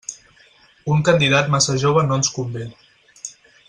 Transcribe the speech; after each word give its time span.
Un 0.95 1.03
candidat 1.09 1.53
massa 1.57 1.77
jove 1.85 2.07
no 2.09 2.21
ens 2.21 2.35
convé. 2.41 2.67